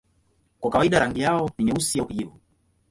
[0.59, 2.39] Kwa kawaida rangi yao ni nyeusi au kijivu.